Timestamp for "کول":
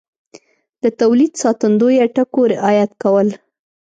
3.01-3.27